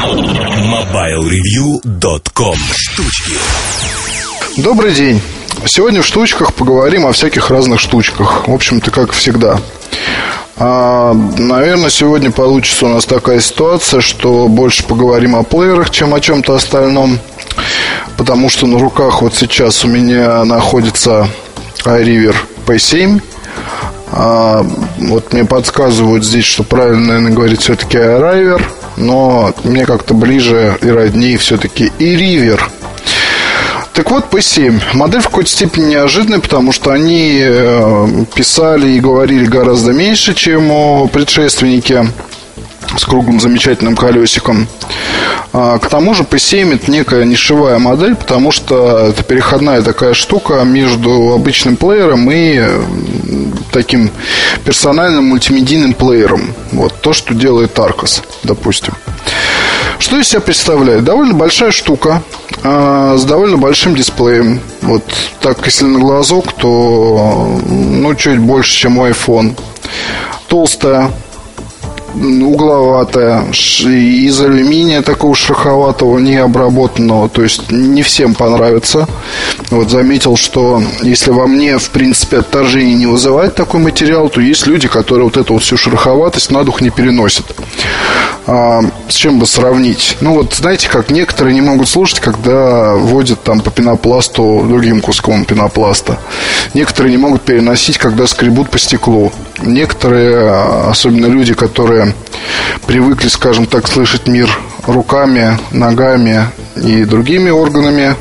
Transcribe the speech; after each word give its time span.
MobileReview.com 0.00 2.56
Штучки 2.74 3.34
Добрый 4.56 4.94
день. 4.94 5.20
Сегодня 5.66 6.00
в 6.00 6.06
штучках 6.06 6.54
поговорим 6.54 7.04
о 7.04 7.12
всяких 7.12 7.50
разных 7.50 7.80
штучках. 7.80 8.48
В 8.48 8.54
общем-то, 8.54 8.90
как 8.90 9.12
всегда. 9.12 9.60
А, 10.56 11.12
наверное, 11.12 11.90
сегодня 11.90 12.30
получится 12.30 12.86
у 12.86 12.88
нас 12.88 13.04
такая 13.04 13.40
ситуация, 13.40 14.00
что 14.00 14.48
больше 14.48 14.84
поговорим 14.84 15.36
о 15.36 15.42
плеерах, 15.42 15.90
чем 15.90 16.14
о 16.14 16.20
чем-то 16.20 16.54
остальном. 16.54 17.18
Потому 18.16 18.48
что 18.48 18.66
на 18.66 18.78
руках 18.78 19.20
вот 19.20 19.34
сейчас 19.34 19.84
у 19.84 19.88
меня 19.88 20.42
находится 20.46 21.28
iRiver 21.84 22.36
P7. 22.66 23.20
А, 24.12 24.64
вот 24.96 25.34
мне 25.34 25.44
подсказывают 25.44 26.24
здесь, 26.24 26.46
что 26.46 26.62
правильно, 26.62 27.08
наверное, 27.08 27.32
говорить 27.32 27.60
все-таки 27.60 27.98
iRiver. 27.98 28.62
Но 29.00 29.52
мне 29.64 29.86
как-то 29.86 30.14
ближе 30.14 30.78
и 30.80 30.88
роднее 30.88 31.38
все-таки 31.38 31.90
и 31.98 32.16
River. 32.16 32.60
Так 33.92 34.10
вот, 34.10 34.26
P7. 34.30 34.80
Модель 34.94 35.20
в 35.20 35.26
какой-то 35.26 35.50
степени 35.50 35.90
неожиданная, 35.90 36.38
потому 36.38 36.72
что 36.72 36.90
они 36.90 37.40
э, 37.42 38.24
писали 38.34 38.90
и 38.90 39.00
говорили 39.00 39.44
гораздо 39.46 39.92
меньше, 39.92 40.34
чем 40.34 40.70
о 40.70 41.08
предшественнике 41.08 42.06
с 42.96 43.04
круглым 43.04 43.40
замечательным 43.40 43.96
колесиком. 43.96 44.66
А, 45.52 45.78
к 45.78 45.88
тому 45.88 46.14
же 46.14 46.22
P7 46.22 46.74
это 46.74 46.90
некая 46.90 47.24
нишевая 47.24 47.78
модель, 47.78 48.14
потому 48.14 48.52
что 48.52 49.08
это 49.08 49.22
переходная 49.22 49.82
такая 49.82 50.14
штука 50.14 50.62
между 50.64 51.32
обычным 51.32 51.76
плеером 51.76 52.30
и 52.30 52.62
таким 53.72 54.10
персональным 54.64 55.26
мультимедийным 55.26 55.94
плеером. 55.94 56.54
Вот 56.72 56.94
то, 57.00 57.12
что 57.12 57.34
делает 57.34 57.76
Arcos, 57.78 58.22
допустим. 58.42 58.94
Что 59.98 60.18
из 60.18 60.28
себя 60.28 60.40
представляет? 60.40 61.04
Довольно 61.04 61.34
большая 61.34 61.72
штука 61.72 62.22
э, 62.62 63.16
с 63.18 63.24
довольно 63.24 63.58
большим 63.58 63.94
дисплеем. 63.94 64.60
Вот 64.80 65.04
так, 65.40 65.64
если 65.66 65.84
на 65.84 65.98
глазок, 65.98 66.52
то 66.54 67.60
ну, 67.66 68.14
чуть 68.14 68.38
больше, 68.38 68.72
чем 68.72 68.98
у 68.98 69.06
iPhone. 69.06 69.58
Толстая, 70.48 71.10
угловатая, 72.14 73.44
из 73.52 74.40
алюминия 74.40 75.02
такого 75.02 75.34
шероховатого, 75.34 76.18
не 76.18 76.36
обработанного. 76.36 77.28
То 77.28 77.42
есть 77.42 77.70
не 77.70 78.02
всем 78.02 78.34
понравится. 78.34 79.06
Вот 79.70 79.90
заметил, 79.90 80.36
что 80.36 80.82
если 81.02 81.30
во 81.30 81.46
мне, 81.46 81.78
в 81.78 81.90
принципе, 81.90 82.38
отторжение 82.38 82.94
не 82.94 83.06
вызывает 83.06 83.54
такой 83.54 83.80
материал, 83.80 84.28
то 84.28 84.40
есть 84.40 84.66
люди, 84.66 84.88
которые 84.88 85.24
вот 85.24 85.36
эту 85.36 85.54
вот 85.54 85.62
всю 85.62 85.76
шероховатость 85.76 86.50
на 86.50 86.64
дух 86.64 86.80
не 86.80 86.90
переносят. 86.90 87.46
А, 88.46 88.80
с 89.08 89.14
чем 89.14 89.38
бы 89.38 89.46
сравнить? 89.46 90.16
Ну 90.20 90.34
вот, 90.34 90.54
знаете, 90.54 90.88
как 90.88 91.10
некоторые 91.10 91.54
не 91.54 91.60
могут 91.60 91.88
слушать, 91.88 92.20
когда 92.20 92.94
водят 92.94 93.42
там 93.42 93.60
по 93.60 93.70
пенопласту 93.70 94.64
другим 94.66 95.00
куском 95.00 95.44
пенопласта. 95.44 96.18
Некоторые 96.74 97.12
не 97.12 97.18
могут 97.18 97.42
переносить, 97.42 97.98
когда 97.98 98.26
скребут 98.26 98.70
по 98.70 98.78
стеклу. 98.78 99.32
Некоторые, 99.62 100.50
особенно 100.88 101.26
люди, 101.26 101.54
которые 101.54 101.99
привыкли, 102.86 103.28
скажем 103.28 103.66
так, 103.66 103.88
слышать 103.88 104.26
мир 104.26 104.50
руками, 104.86 105.58
ногами 105.70 106.46
и 106.76 107.04
другими 107.04 107.50
органами, 107.50 108.14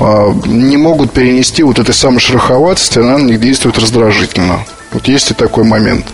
а, 0.00 0.32
не 0.46 0.76
могут 0.76 1.12
перенести 1.12 1.62
вот 1.62 1.78
этой 1.78 1.94
самой 1.94 2.20
шероховатости, 2.20 2.98
она 2.98 3.18
на 3.18 3.24
них 3.24 3.40
действует 3.40 3.78
раздражительно. 3.78 4.60
Вот 4.92 5.08
есть 5.08 5.30
и 5.30 5.34
такой 5.34 5.64
момент. 5.64 6.06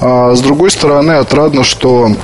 А 0.00 0.34
с 0.34 0.40
другой 0.40 0.70
стороны, 0.70 1.12
отрадно, 1.12 1.64
что 1.64 2.14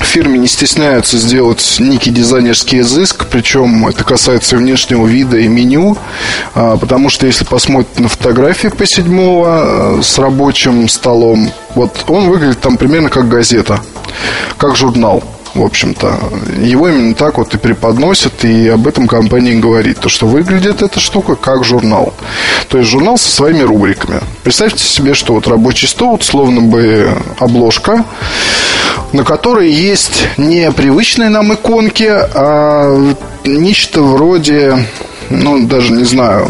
фирме 0.00 0.38
не 0.38 0.46
стесняются 0.46 1.16
сделать 1.16 1.76
некий 1.78 2.10
дизайнерский 2.10 2.80
изыск, 2.80 3.26
причем 3.30 3.86
это 3.86 4.04
касается 4.04 4.56
внешнего 4.56 5.06
вида 5.06 5.38
и 5.38 5.48
меню, 5.48 5.96
а, 6.54 6.76
потому 6.76 7.08
что 7.08 7.26
если 7.26 7.44
посмотреть 7.44 7.98
на 7.98 8.08
фотографии 8.08 8.68
P7 8.68 9.42
а, 9.46 10.00
с 10.02 10.18
рабочим 10.18 10.88
столом, 10.88 11.50
вот 11.74 12.04
он 12.08 12.28
выглядит 12.28 12.60
там 12.60 12.76
примерно 12.76 13.08
как 13.08 13.28
газета, 13.28 13.80
как 14.58 14.76
журнал 14.76 15.22
в 15.54 15.62
общем-то. 15.62 16.18
Его 16.58 16.88
именно 16.88 17.14
так 17.14 17.38
вот 17.38 17.54
и 17.54 17.58
преподносят, 17.58 18.44
и 18.44 18.68
об 18.68 18.86
этом 18.86 19.06
компания 19.06 19.54
говорит, 19.54 20.00
то, 20.00 20.08
что 20.08 20.26
выглядит 20.26 20.82
эта 20.82 21.00
штука 21.00 21.34
как 21.34 21.64
журнал. 21.64 22.14
То 22.68 22.78
есть 22.78 22.90
журнал 22.90 23.18
со 23.18 23.30
своими 23.30 23.62
рубриками. 23.62 24.20
Представьте 24.42 24.84
себе, 24.84 25.14
что 25.14 25.34
вот 25.34 25.46
рабочий 25.46 25.86
стол, 25.86 26.12
вот 26.12 26.24
словно 26.24 26.62
бы 26.62 27.10
обложка, 27.38 28.04
на 29.12 29.24
которой 29.24 29.70
есть 29.70 30.24
не 30.36 30.70
привычные 30.72 31.28
нам 31.28 31.52
иконки, 31.52 32.08
а 32.08 33.14
нечто 33.44 34.02
вроде 34.02 34.78
ну, 35.32 35.66
даже 35.66 35.92
не 35.92 36.04
знаю, 36.04 36.46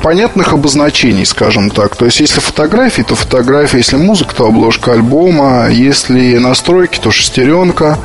понятных 0.00 0.52
обозначений, 0.52 1.24
скажем 1.24 1.70
так. 1.70 1.96
То 1.96 2.06
есть, 2.06 2.20
если 2.20 2.40
фотографии, 2.40 3.02
то 3.02 3.14
фотография, 3.14 3.78
если 3.78 3.96
музыка, 3.96 4.34
то 4.34 4.46
обложка 4.46 4.92
альбома, 4.92 5.68
если 5.70 6.38
настройки, 6.38 6.98
то 6.98 7.10
шестеренка, 7.10 7.98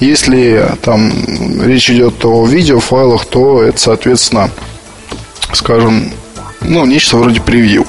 если 0.00 0.64
там 0.82 1.12
речь 1.62 1.90
идет 1.90 2.24
о 2.24 2.46
видеофайлах, 2.46 3.26
то 3.26 3.62
это, 3.62 3.78
соответственно, 3.78 4.50
скажем, 5.52 6.12
ну, 6.60 6.84
нечто 6.86 7.16
вроде 7.16 7.40
превью. 7.40 7.86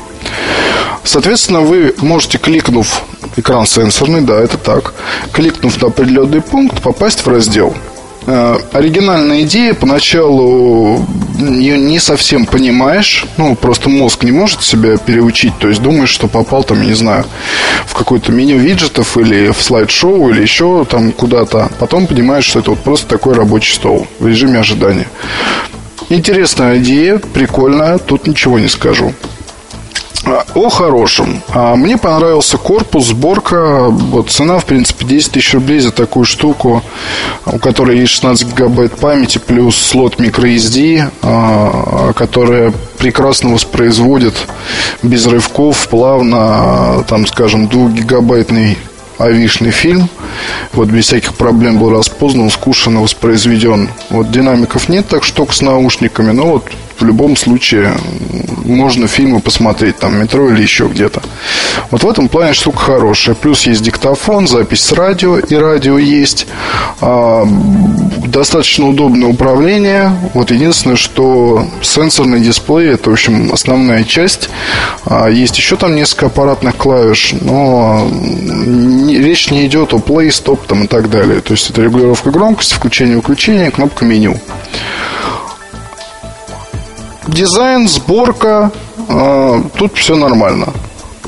Соответственно, 1.03 1.61
вы 1.61 1.93
можете, 1.99 2.37
кликнув 2.37 3.03
экран 3.35 3.65
сенсорный, 3.67 4.21
да, 4.21 4.39
это 4.39 4.57
так, 4.57 4.93
кликнув 5.31 5.81
на 5.81 5.87
определенный 5.87 6.41
пункт, 6.41 6.81
попасть 6.81 7.25
в 7.25 7.27
раздел– 7.27 7.75
оригинальная 8.25 9.41
идея, 9.41 9.73
поначалу 9.73 11.05
ее 11.39 11.77
не 11.77 11.99
совсем 11.99 12.45
понимаешь, 12.45 13.25
ну, 13.37 13.55
просто 13.55 13.89
мозг 13.89 14.23
не 14.23 14.31
может 14.31 14.63
себя 14.63 14.97
переучить, 14.97 15.53
то 15.59 15.67
есть 15.67 15.81
думаешь, 15.81 16.09
что 16.09 16.27
попал 16.27 16.63
там, 16.63 16.81
не 16.81 16.93
знаю, 16.93 17.25
в 17.85 17.93
какое-то 17.95 18.31
меню 18.31 18.57
виджетов 18.57 19.17
или 19.17 19.51
в 19.51 19.61
слайд-шоу 19.61 20.29
или 20.29 20.41
еще 20.41 20.85
там 20.85 21.11
куда-то, 21.11 21.69
потом 21.79 22.07
понимаешь, 22.07 22.45
что 22.45 22.59
это 22.59 22.71
вот 22.71 22.79
просто 22.79 23.07
такой 23.07 23.33
рабочий 23.33 23.73
стол 23.73 24.07
в 24.19 24.27
режиме 24.27 24.59
ожидания. 24.59 25.07
Интересная 26.09 26.77
идея, 26.77 27.17
прикольная, 27.17 27.97
тут 27.97 28.27
ничего 28.27 28.59
не 28.59 28.67
скажу. 28.67 29.13
А, 30.25 30.45
о 30.55 30.69
хорошем. 30.69 31.41
А, 31.49 31.75
мне 31.75 31.97
понравился 31.97 32.57
корпус, 32.57 33.07
сборка. 33.07 33.85
Вот 33.89 34.29
цена, 34.29 34.59
в 34.59 34.65
принципе, 34.65 35.05
10 35.05 35.33
тысяч 35.33 35.53
рублей 35.53 35.79
за 35.79 35.91
такую 35.91 36.25
штуку, 36.25 36.83
у 37.45 37.59
которой 37.59 37.99
есть 37.99 38.13
16 38.13 38.47
гигабайт 38.47 38.97
памяти, 38.97 39.39
плюс 39.39 39.75
слот 39.75 40.19
microSD, 40.19 41.09
а, 41.21 42.13
которая 42.13 42.73
прекрасно 42.97 43.53
воспроизводит 43.53 44.35
без 45.01 45.25
рывков 45.27 45.89
плавно, 45.89 47.03
там, 47.07 47.27
скажем, 47.27 47.67
2 47.67 47.89
гигабайтный 47.89 48.77
авишный 49.17 49.71
фильм. 49.71 50.09
Вот 50.73 50.89
без 50.89 51.05
всяких 51.05 51.33
проблем 51.35 51.77
был 51.79 51.91
распознан, 51.91 52.49
скушан 52.49 52.97
и 52.97 53.01
воспроизведен. 53.01 53.89
Вот 54.09 54.31
динамиков 54.31 54.89
нет, 54.89 55.07
так 55.07 55.23
что 55.23 55.45
с 55.51 55.61
наушниками, 55.61 56.31
но 56.31 56.47
вот 56.47 56.65
в 56.97 57.05
любом 57.05 57.35
случае 57.35 57.93
можно 58.65 59.07
фильмы 59.07 59.39
посмотреть, 59.39 59.97
там, 59.97 60.19
метро 60.19 60.49
или 60.49 60.61
еще 60.61 60.87
где-то. 60.87 61.21
Вот 61.91 62.03
в 62.03 62.09
этом 62.09 62.29
плане 62.29 62.53
штука 62.53 62.79
хорошая. 62.79 63.35
Плюс 63.35 63.65
есть 63.65 63.81
диктофон, 63.83 64.47
запись 64.47 64.81
с 64.81 64.91
радио, 64.93 65.37
и 65.37 65.55
радио 65.55 65.97
есть. 65.97 66.47
А, 67.01 67.45
достаточно 68.25 68.87
удобное 68.87 69.29
управление. 69.29 70.11
Вот 70.33 70.51
единственное, 70.51 70.95
что 70.95 71.67
сенсорный 71.81 72.39
дисплей, 72.39 72.89
это, 72.89 73.09
в 73.09 73.13
общем, 73.13 73.51
основная 73.51 74.03
часть. 74.03 74.49
А, 75.05 75.27
есть 75.27 75.57
еще 75.57 75.75
там 75.75 75.95
несколько 75.95 76.27
аппаратных 76.27 76.75
клавиш, 76.77 77.33
но 77.41 78.07
не, 78.11 79.17
речь 79.17 79.51
не 79.51 79.65
идет 79.65 79.93
о 79.93 79.97
play, 79.97 80.31
стоп 80.31 80.65
там 80.65 80.85
и 80.85 80.87
так 80.87 81.09
далее. 81.09 81.41
То 81.41 81.53
есть 81.53 81.69
это 81.69 81.81
регулировка 81.81 82.31
громкости, 82.31 82.73
включение-выключение, 82.73 83.71
кнопка 83.71 84.05
меню 84.05 84.39
дизайн, 87.27 87.87
сборка, 87.87 88.71
э, 89.09 89.61
тут 89.77 89.95
все 89.95 90.15
нормально. 90.15 90.67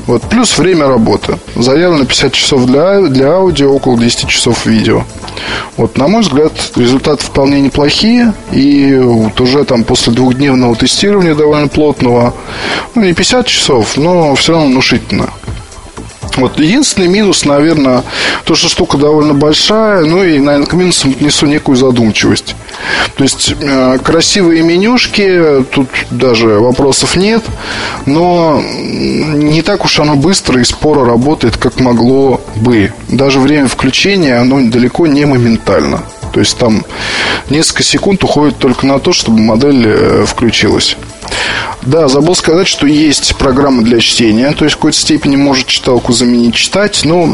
Вот, 0.06 0.22
плюс 0.22 0.56
время 0.56 0.86
работы. 0.86 1.36
Заявлено 1.56 2.04
50 2.04 2.32
часов 2.32 2.66
для, 2.66 3.00
для 3.02 3.32
аудио, 3.32 3.72
около 3.72 3.98
10 3.98 4.28
часов 4.28 4.64
видео. 4.64 5.02
Вот, 5.76 5.98
на 5.98 6.06
мой 6.06 6.22
взгляд, 6.22 6.52
результаты 6.76 7.24
вполне 7.24 7.60
неплохие. 7.60 8.32
И 8.52 8.96
вот 8.96 9.40
уже 9.40 9.64
там 9.64 9.82
после 9.82 10.12
двухдневного 10.12 10.76
тестирования 10.76 11.34
довольно 11.34 11.66
плотного, 11.66 12.34
ну, 12.94 13.02
не 13.02 13.14
50 13.14 13.46
часов, 13.46 13.96
но 13.96 14.34
все 14.36 14.52
равно 14.52 14.68
внушительно. 14.68 15.30
Вот 16.36 16.58
единственный 16.58 17.08
минус, 17.08 17.44
наверное, 17.44 18.02
то, 18.44 18.54
что 18.54 18.68
штука 18.68 18.98
довольно 18.98 19.34
большая, 19.34 20.04
ну 20.04 20.22
и, 20.22 20.38
наверное, 20.38 20.66
к 20.66 20.72
минусам 20.74 21.14
несу 21.20 21.46
некую 21.46 21.76
задумчивость. 21.76 22.54
То 23.16 23.24
есть 23.24 23.54
э, 23.58 23.98
красивые 24.02 24.62
менюшки, 24.62 25.64
тут 25.70 25.88
даже 26.10 26.48
вопросов 26.60 27.16
нет, 27.16 27.42
но 28.04 28.62
не 28.62 29.62
так 29.62 29.84
уж 29.84 29.98
оно 29.98 30.16
быстро 30.16 30.60
и 30.60 30.64
споро 30.64 31.04
работает, 31.04 31.56
как 31.56 31.80
могло 31.80 32.40
бы. 32.56 32.92
Даже 33.08 33.40
время 33.40 33.68
включения, 33.68 34.36
оно 34.36 34.60
далеко 34.68 35.06
не 35.06 35.24
моментально. 35.24 36.02
То 36.36 36.40
есть 36.40 36.58
там 36.58 36.84
несколько 37.48 37.82
секунд 37.82 38.22
уходит 38.22 38.58
только 38.58 38.84
на 38.84 38.98
то, 38.98 39.14
чтобы 39.14 39.38
модель 39.38 39.84
э, 39.86 40.24
включилась. 40.26 40.98
Да, 41.80 42.08
забыл 42.08 42.34
сказать, 42.34 42.68
что 42.68 42.86
есть 42.86 43.36
программа 43.36 43.82
для 43.82 44.00
чтения, 44.00 44.52
то 44.52 44.66
есть 44.66 44.74
в 44.74 44.78
какой-то 44.78 44.98
степени 44.98 45.36
может 45.36 45.66
читалку 45.66 46.12
заменить 46.12 46.54
читать, 46.54 47.00
но 47.04 47.26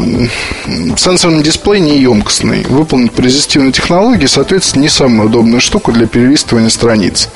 сенсорный 0.95 1.43
дисплей 1.43 1.81
не 1.81 1.99
емкостный, 1.99 2.63
выполнен 2.69 3.09
по 3.09 3.19
резистивной 3.19 3.73
технологии, 3.73 4.25
соответственно, 4.25 4.83
не 4.83 4.89
самая 4.89 5.27
удобная 5.27 5.59
штука 5.59 5.91
для 5.91 6.07
перелистывания 6.07 6.69
страниц. 6.69 7.27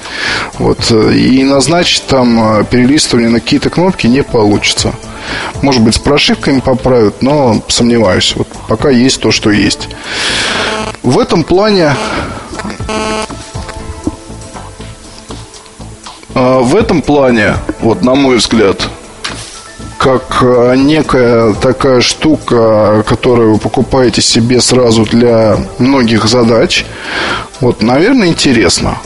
Вот. 0.58 0.90
И 0.90 1.44
назначить 1.44 2.08
там 2.08 2.62
э, 2.62 2.64
перелистывание 2.64 3.30
на 3.30 3.42
какие-то 3.42 3.70
кнопки 3.70 4.08
не 4.08 4.24
получится. 4.24 4.94
Может 5.62 5.82
быть, 5.82 5.96
с 5.96 6.00
прошивками 6.00 6.62
поправят, 6.62 7.22
но 7.22 7.62
сомневаюсь. 7.68 8.34
Вот 8.38 8.48
пока 8.70 8.90
есть 8.90 9.20
то, 9.20 9.32
что 9.32 9.52
есть. 9.52 9.90
В 11.08 11.20
этом 11.20 11.46
плане 11.46 11.96
а, 16.36 16.60
в 16.60 16.76
этом 16.76 17.02
плане, 17.02 17.54
вот 17.80 18.04
на 18.04 18.14
мой 18.14 18.36
взгляд, 18.36 18.90
как 19.98 20.40
а, 20.42 20.74
некая 20.74 21.54
такая 21.54 22.02
штука, 22.02 23.06
которую 23.08 23.54
вы 23.54 23.58
покупаете 23.58 24.22
себе 24.22 24.60
сразу 24.60 25.06
для 25.06 25.58
многих 25.80 26.26
задач, 26.26 26.86
вот, 27.62 27.82
наверное, 27.82 28.28
интересно. 28.28 28.98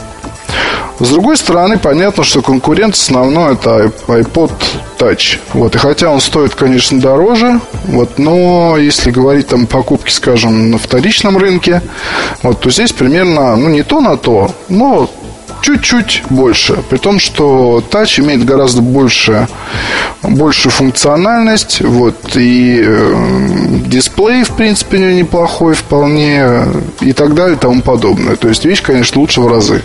С 1.02 1.10
другой 1.10 1.36
стороны, 1.36 1.80
понятно, 1.80 2.24
что 2.24 2.44
конкурент 2.44 2.94
основной 2.94 3.54
это 3.54 3.92
iPod 4.08 4.52
Touch. 5.00 5.40
Вот, 5.54 5.74
и 5.74 5.80
хотя 5.80 6.12
он 6.12 6.22
стоит, 6.22 6.54
конечно, 6.54 7.00
дороже, 7.00 7.60
вот, 7.86 8.20
но 8.20 8.78
если 8.78 9.10
говорить 9.10 9.48
там 9.48 9.66
покупки, 9.66 10.12
скажем, 10.12 10.70
на 10.70 10.78
вторичном 10.78 11.38
рынке, 11.38 11.82
вот, 12.44 12.60
то 12.60 12.70
здесь 12.70 12.92
примерно, 12.92 13.56
ну, 13.56 13.70
не 13.70 13.82
то 13.82 14.00
на 14.00 14.16
то, 14.16 14.54
но 14.70 15.10
чуть-чуть 15.62 16.24
больше. 16.30 16.76
При 16.90 16.98
том, 16.98 17.20
что 17.20 17.84
Touch 17.90 18.20
имеет 18.20 18.44
гораздо 18.46 18.82
больше, 18.82 19.48
большую 20.22 20.72
функциональность. 20.72 21.82
Вот, 21.82 22.36
и 22.36 22.82
э, 22.84 23.16
дисплей, 23.86 24.44
в 24.44 24.52
принципе, 24.52 24.98
неплохой 25.14 25.74
вполне. 25.74 26.66
И 27.02 27.14
так 27.14 27.34
далее 27.34 27.56
и 27.56 27.60
тому 27.60 27.82
подобное. 27.82 28.36
То 28.36 28.48
есть 28.48 28.66
вещь, 28.66 28.82
конечно, 28.82 29.22
лучше 29.22 29.42
в 29.42 29.48
разы. 29.48 29.82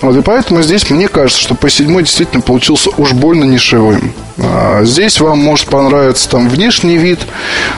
Вот, 0.00 0.16
и 0.16 0.22
поэтому 0.22 0.62
здесь 0.62 0.90
мне 0.90 1.08
кажется, 1.08 1.40
что 1.40 1.54
по 1.54 1.70
седьмой 1.70 2.02
действительно 2.02 2.42
получился 2.42 2.90
уж 2.96 3.12
больно 3.12 3.44
нишевым. 3.44 4.12
А 4.38 4.84
здесь 4.84 5.20
вам 5.20 5.38
может 5.38 5.68
понравиться 5.68 6.28
там 6.28 6.48
внешний 6.48 6.96
вид, 6.96 7.20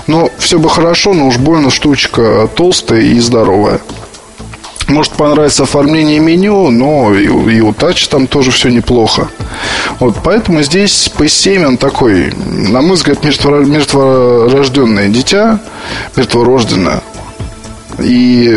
но 0.06 0.30
все 0.38 0.58
бы 0.58 0.70
хорошо, 0.70 1.12
но 1.12 1.26
уж 1.26 1.36
больно 1.36 1.70
штучка 1.70 2.48
толстая 2.54 3.00
и 3.00 3.18
здоровая. 3.20 3.80
Может 4.88 5.14
понравиться 5.14 5.64
оформление 5.64 6.20
меню, 6.20 6.70
но 6.70 7.12
и, 7.14 7.24
и 7.24 7.60
у 7.60 7.72
Touch 7.72 8.08
там 8.08 8.26
тоже 8.26 8.52
все 8.52 8.68
неплохо. 8.68 9.28
Вот 9.98 10.18
поэтому 10.22 10.62
здесь 10.62 11.10
P7 11.16 11.64
он 11.64 11.76
такой, 11.76 12.32
на 12.46 12.82
мой 12.82 12.94
взгляд, 12.94 13.24
мертво, 13.24 13.60
мертворожденное 13.64 15.08
дитя, 15.08 15.58
мертворожденное. 16.14 17.02
И 17.98 18.54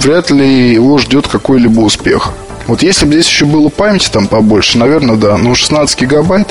вряд 0.00 0.30
ли 0.30 0.72
его 0.72 0.98
ждет 0.98 1.28
какой-либо 1.28 1.80
успех. 1.80 2.32
Вот 2.66 2.82
если 2.82 3.06
бы 3.06 3.12
здесь 3.12 3.28
еще 3.28 3.44
было 3.44 3.68
памяти 3.68 4.08
там 4.10 4.26
побольше, 4.26 4.78
наверное, 4.78 5.16
да, 5.16 5.36
ну 5.36 5.54
16 5.54 6.00
гигабайт. 6.00 6.48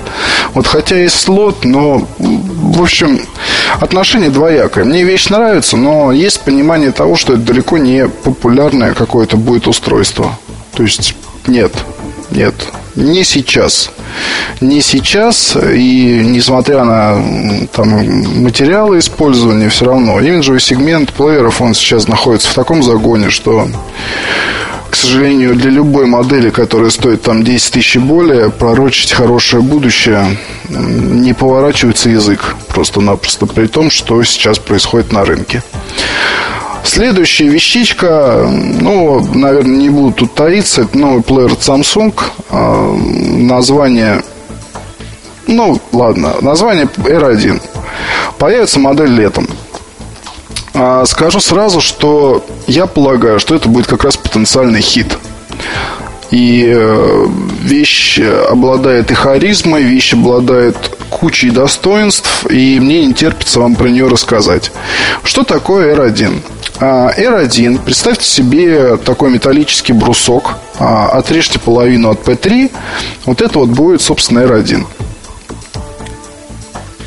Вот 0.53 0.65
хотя 0.67 0.97
есть 0.97 1.19
слот, 1.19 1.65
но, 1.65 2.07
в 2.65 2.81
общем, 2.81 3.21
отношение 3.79 4.29
двоякое. 4.29 4.85
Мне 4.85 5.03
вещь 5.03 5.29
нравится, 5.29 5.77
но 5.77 6.11
есть 6.11 6.41
понимание 6.41 6.91
того, 6.91 7.15
что 7.15 7.33
это 7.33 7.43
далеко 7.43 7.77
не 7.77 8.07
популярное 8.07 8.93
какое-то 8.93 9.37
будет 9.37 9.67
устройство. 9.67 10.37
То 10.73 10.83
есть 10.83 11.15
нет, 11.47 11.71
нет, 12.31 12.55
не 12.95 13.23
сейчас. 13.23 13.91
Не 14.61 14.81
сейчас, 14.81 15.55
и 15.55 16.21
несмотря 16.23 16.85
на 16.85 17.67
там, 17.73 17.89
материалы 18.41 18.99
использования, 18.99 19.69
все 19.69 19.85
равно 19.85 20.19
имиджевый 20.19 20.59
сегмент 20.61 21.11
плееров, 21.11 21.61
он 21.61 21.73
сейчас 21.73 22.07
находится 22.07 22.49
в 22.49 22.53
таком 22.53 22.81
загоне, 22.81 23.29
что 23.29 23.67
к 24.95 24.97
сожалению, 24.97 25.55
для 25.55 25.71
любой 25.71 26.05
модели, 26.05 26.49
которая 26.49 26.89
стоит 26.89 27.21
там 27.21 27.43
10 27.43 27.73
тысяч 27.73 27.97
и 27.97 27.99
более, 27.99 28.49
пророчить 28.49 29.11
хорошее 29.11 29.61
будущее 29.61 30.37
не 30.69 31.33
поворачивается 31.33 32.09
язык 32.09 32.55
просто-напросто, 32.69 33.45
при 33.45 33.67
том, 33.67 33.89
что 33.91 34.23
сейчас 34.23 34.57
происходит 34.57 35.11
на 35.11 35.25
рынке. 35.25 35.61
Следующая 36.85 37.49
вещичка, 37.49 38.47
ну, 38.49 39.19
наверное, 39.33 39.75
не 39.75 39.89
буду 39.89 40.13
тут 40.13 40.33
таиться, 40.33 40.83
это 40.83 40.97
новый 40.97 41.23
плеер 41.23 41.51
от 41.51 41.59
Samsung. 41.59 42.17
А, 42.49 42.95
название, 42.95 44.23
ну, 45.45 45.77
ладно, 45.91 46.35
название 46.39 46.85
R1. 46.85 47.61
Появится 48.37 48.79
модель 48.79 49.11
летом. 49.11 49.45
А, 50.75 51.05
скажу 51.05 51.39
сразу, 51.39 51.79
что 51.79 52.45
я 52.67 52.85
полагаю, 52.85 53.39
что 53.39 53.55
это 53.55 53.69
будет 53.69 53.87
как 53.87 54.03
раз 54.03 54.17
потенциальный 54.17 54.81
хит. 54.81 55.17
И 56.31 56.65
э, 56.67 57.27
вещь 57.61 58.19
обладает 58.19 59.09
и 59.09 59.13
харизмой, 59.13 59.83
вещь 59.83 60.13
обладает 60.13 60.75
кучей 61.09 61.49
достоинств, 61.49 62.45
и 62.49 62.79
мне 62.79 63.05
не 63.05 63.13
терпится 63.13 63.61
вам 63.61 63.75
про 63.75 63.87
нее 63.87 64.07
рассказать. 64.07 64.71
Что 65.23 65.43
такое 65.43 65.95
R1? 65.95 66.41
А, 66.79 67.11
R1, 67.17 67.79
представьте 67.85 68.25
себе 68.25 68.97
такой 68.97 69.31
металлический 69.31 69.93
брусок, 69.93 70.55
а, 70.77 71.07
отрежьте 71.07 71.57
половину 71.57 72.09
от 72.09 72.27
P3, 72.27 72.69
вот 73.25 73.41
это 73.41 73.59
вот 73.59 73.69
будет, 73.69 74.01
собственно, 74.01 74.39
R1. 74.39 74.85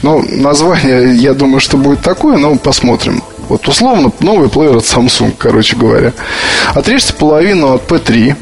Ну, 0.01 0.25
название, 0.27 1.15
я 1.17 1.35
думаю, 1.35 1.61
что 1.61 1.77
будет 1.77 2.01
такое, 2.01 2.39
но 2.39 2.57
посмотрим. 2.57 3.23
Вот 3.49 3.67
условно 3.67 4.13
новый 4.21 4.49
плеер 4.49 4.77
от 4.77 4.85
Samsung, 4.85 5.33
короче 5.37 5.77
говоря. 5.77 6.13
Отрежьте 6.75 7.15
половину 7.15 7.75
от 7.75 7.91
P3, 7.91 8.37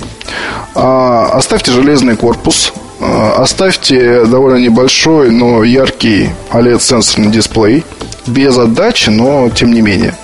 а, 0.75 1.31
оставьте 1.33 1.71
железный 1.71 2.17
корпус, 2.17 2.73
а, 3.01 3.37
оставьте 3.39 4.25
довольно 4.25 4.59
небольшой, 4.59 5.31
но 5.31 5.63
яркий 5.63 6.31
OLED-сенсорный 6.51 7.31
дисплей, 7.31 7.85
без 8.27 8.59
отдачи, 8.59 9.11
но 9.11 9.49
тем 9.51 9.73
не 9.73 9.81
менее. 9.81 10.15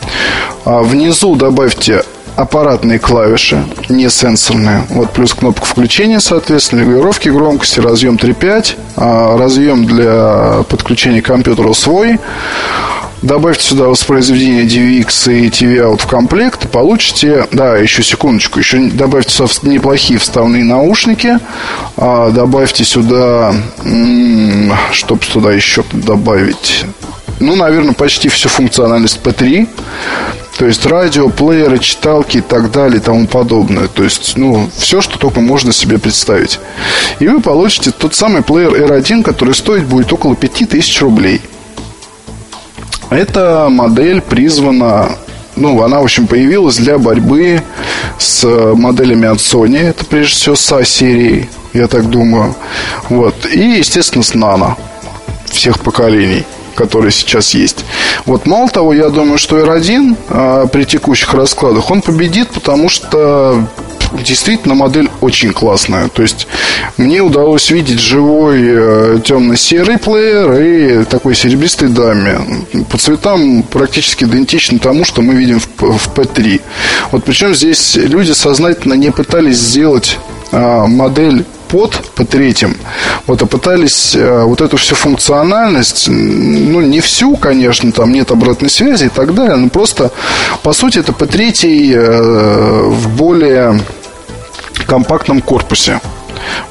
А 0.65 0.83
внизу 0.83 1.37
добавьте 1.37 2.03
аппаратные 2.35 2.99
клавиши, 2.99 3.65
не 3.89 4.09
сенсорные. 4.09 4.85
Вот 4.89 5.11
плюс 5.11 5.35
кнопка 5.35 5.67
включения, 5.67 6.19
соответственно, 6.19 6.81
регулировки 6.81 7.29
громкости, 7.29 7.79
разъем 7.81 8.17
3.5, 8.17 9.39
разъем 9.39 9.85
для 9.85 10.65
подключения 10.69 11.23
к 11.23 11.27
компьютеру 11.27 11.75
свой, 11.75 12.19
Добавьте 13.23 13.63
сюда 13.63 13.85
воспроизведение 13.85 14.65
DVX 14.65 15.33
и 15.33 15.49
TV-Out 15.49 16.03
в 16.03 16.07
комплект, 16.09 16.69
получите, 16.73 17.47
да, 17.53 17.77
еще 17.77 18.03
секундочку, 18.03 18.59
еще 18.59 18.91
добавьте 18.91 19.31
сюда 19.31 19.47
неплохие 19.63 20.19
вставные 20.19 20.65
наушники, 20.65 21.39
а, 21.97 22.31
добавьте 22.31 22.85
сюда, 22.85 23.55
чтобы 24.91 25.23
сюда 25.23 25.53
еще 25.53 25.85
добавить, 25.93 26.85
ну, 27.39 27.55
наверное, 27.55 27.95
почти 27.95 28.29
всю 28.29 28.49
функциональность 28.49 29.21
P3, 29.23 29.69
то 30.59 30.67
есть 30.67 30.85
радио, 30.85 31.29
плееры, 31.29 31.79
читалки 31.79 32.39
и 32.39 32.41
так 32.41 32.73
далее 32.73 32.99
и 32.99 33.01
тому 33.01 33.29
подобное. 33.29 33.87
То 33.87 34.03
есть, 34.03 34.37
ну, 34.37 34.69
все, 34.77 35.01
что 35.01 35.19
только 35.19 35.41
можно 35.41 35.73
себе 35.73 35.99
представить. 35.99 36.61
И 37.21 37.27
вы 37.27 37.41
получите 37.41 37.91
тот 37.91 38.15
самый 38.15 38.43
плеер 38.43 38.75
R1, 38.75 39.23
который 39.23 39.55
стоить 39.55 39.85
будет 39.85 40.13
около 40.13 40.37
5000 40.37 41.03
рублей. 41.03 41.41
Эта 43.15 43.69
модель 43.71 44.21
призвана 44.21 45.17
ну, 45.55 45.83
она, 45.83 46.01
в 46.01 46.05
общем, 46.05 46.27
появилась 46.27 46.77
для 46.77 46.97
борьбы 46.97 47.63
с 48.19 48.43
моделями 48.75 49.29
от 49.29 49.39
Sony. 49.39 49.79
Это, 49.79 50.05
прежде 50.07 50.35
всего, 50.35 50.55
с 50.55 50.85
серии, 50.85 51.51
я 51.75 51.89
так 51.89 52.09
думаю. 52.09 52.55
Вот. 53.11 53.47
И, 53.53 53.79
естественно, 53.79 54.25
с 54.25 54.35
Nano 54.35 54.77
всех 55.51 55.81
поколений 55.81 56.45
которые 56.75 57.13
сейчас 57.13 57.55
есть. 57.55 57.85
Вот 58.27 58.47
мало 58.47 58.69
того, 58.69 58.93
я 58.93 59.09
думаю, 59.09 59.39
что 59.39 59.59
R1 59.59 60.17
а, 60.29 60.67
при 60.67 60.85
текущих 60.85 61.33
раскладах 61.35 61.91
он 61.91 62.03
победит, 62.03 62.49
потому 62.51 62.89
что 62.89 63.67
действительно 64.21 64.75
модель 64.75 65.11
очень 65.21 65.53
классная. 65.53 66.09
То 66.09 66.23
есть 66.23 66.47
мне 66.97 67.21
удалось 67.21 67.71
видеть 67.71 67.99
живой 67.99 68.61
э, 68.63 69.19
темно-серый 69.25 69.99
плеер 69.99 70.53
и 70.61 71.05
такой 71.05 71.35
серебристый 71.35 71.89
даме. 71.89 72.39
По 72.91 72.99
цветам 72.99 73.63
практически 73.63 74.25
идентичен 74.25 74.79
тому, 74.79 75.05
что 75.05 75.23
мы 75.23 75.35
видим 75.35 75.61
в, 75.61 75.67
в 75.67 76.09
P3. 76.15 76.61
Вот 77.11 77.25
причем 77.25 77.55
здесь 77.55 77.97
люди 77.97 78.33
сознательно 78.33 78.95
не 78.95 79.11
пытались 79.11 79.57
сделать 79.57 80.19
а, 80.51 80.87
модель 80.87 81.45
под 81.73 81.99
P3, 82.17 82.77
вот, 83.27 83.43
а 83.43 83.47
пытались 83.47 84.15
э, 84.15 84.43
вот 84.45 84.61
эту 84.61 84.77
всю 84.77 84.95
функциональность, 84.95 86.07
ну, 86.09 86.83
не 86.83 87.01
всю, 87.01 87.37
конечно, 87.37 87.91
там 87.93 88.13
нет 88.13 88.31
обратной 88.31 88.69
связи 88.69 89.07
и 89.07 89.09
так 89.09 89.35
далее, 89.35 89.57
но 89.57 89.71
просто, 89.71 90.11
по 90.63 90.75
сути, 90.75 90.99
это 90.99 91.13
P3 91.13 91.95
э, 91.95 92.83
в 92.89 93.17
более 93.17 93.81
компактном 94.87 95.41
корпусе. 95.41 96.01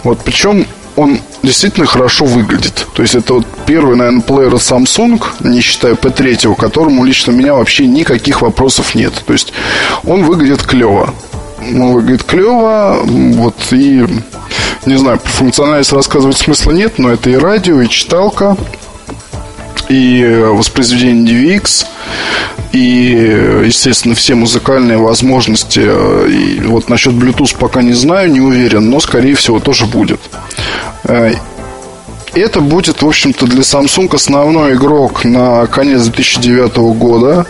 Вот, 0.04 0.20
причем 0.24 0.68
он 0.96 1.20
действительно 1.42 1.88
хорошо 1.88 2.26
выглядит. 2.26 2.86
То 2.94 3.02
есть 3.02 3.16
это 3.16 3.36
вот 3.36 3.46
первый, 3.66 3.96
наверное, 3.96 4.22
плеер 4.22 4.54
Samsung, 4.54 5.20
не 5.40 5.62
считая 5.62 5.94
P3, 5.94 6.56
которому 6.56 7.04
лично 7.04 7.34
у 7.34 7.36
меня 7.36 7.56
вообще 7.56 7.88
никаких 7.88 8.44
вопросов 8.44 8.94
нет. 8.94 9.14
То 9.26 9.34
есть 9.34 9.52
он 10.04 10.26
выглядит 10.26 10.62
клево. 10.62 11.12
Он 11.60 11.94
выглядит 11.94 12.24
клево, 12.24 13.00
вот 13.04 13.56
и 13.72 14.06
не 14.86 14.98
знаю, 14.98 15.20
про 15.20 15.30
функциональность 15.30 15.94
рассказывать 15.94 16.38
смысла 16.38 16.72
нет, 16.72 16.98
но 16.98 17.10
это 17.10 17.30
и 17.30 17.36
радио, 17.36 17.82
и 17.82 17.90
читалка, 17.90 18.58
и 19.90 20.24
воспроизведение 20.54 21.58
DVX, 21.58 21.86
и, 22.72 23.64
естественно, 23.66 24.16
все 24.16 24.36
музыкальные 24.36 24.98
возможности. 24.98 25.82
И 26.30 26.62
вот 26.62 26.90
насчет 26.90 27.14
Bluetooth 27.14 27.56
пока 27.60 27.82
не 27.82 27.94
знаю, 27.94 28.32
не 28.32 28.42
уверен, 28.42 28.90
но, 28.90 29.00
скорее 29.00 29.36
всего, 29.36 29.60
тоже 29.60 29.86
будет. 29.86 30.22
Это 32.34 32.62
будет, 32.62 33.02
в 33.02 33.08
общем-то, 33.08 33.46
для 33.46 33.62
Samsung 33.62 34.16
основной 34.16 34.74
игрок 34.76 35.26
на 35.26 35.68
конец 35.68 36.04
2009 36.04 36.78
года. 36.98 37.46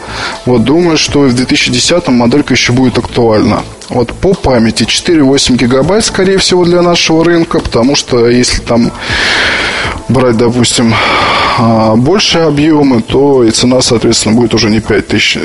Вот 0.45 0.63
думаю, 0.63 0.97
что 0.97 1.21
в 1.21 1.33
2010 1.35 2.07
моделька 2.07 2.55
еще 2.55 2.73
будет 2.73 2.97
актуальна. 2.97 3.61
Вот 3.89 4.13
по 4.13 4.33
памяти 4.33 4.83
4,8 4.83 5.55
гигабайт, 5.55 6.03
скорее 6.03 6.39
всего, 6.39 6.65
для 6.65 6.81
нашего 6.81 7.23
рынка, 7.23 7.59
потому 7.59 7.95
что 7.95 8.27
если 8.27 8.59
там 8.61 8.91
брать, 10.09 10.37
допустим, 10.37 10.95
а, 11.59 11.95
больше 11.95 12.39
объемы, 12.39 13.03
то 13.03 13.43
и 13.43 13.51
цена, 13.51 13.81
соответственно, 13.81 14.35
будет 14.35 14.55
уже 14.55 14.71
не 14.71 14.79
5 14.79 15.07
тысяч. 15.07 15.37